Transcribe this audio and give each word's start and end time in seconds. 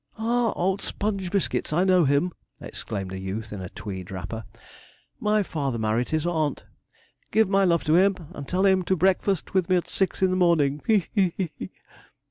'Ah! 0.17 0.51
old 0.55 0.81
sponge 0.81 1.29
biscuits! 1.29 1.71
I 1.71 1.83
know 1.83 2.05
him!' 2.05 2.31
exclaimed 2.59 3.11
a 3.11 3.19
youth 3.21 3.53
in 3.53 3.61
a 3.61 3.69
Tweed 3.69 4.09
wrapper. 4.09 4.45
'My 5.19 5.43
father 5.43 5.77
married 5.77 6.09
his 6.09 6.25
aunt. 6.25 6.65
Give 7.29 7.47
my 7.47 7.65
love 7.65 7.83
to 7.83 7.93
him, 7.93 8.15
and 8.33 8.47
tell 8.47 8.65
him 8.65 8.81
to 8.85 8.95
breakfast 8.95 9.53
with 9.53 9.69
me 9.69 9.75
at 9.75 9.87
six 9.87 10.23
in 10.23 10.31
the 10.31 10.35
morning 10.35 10.81
he! 10.87 11.05
he! 11.13 11.33
he!' 11.53 11.69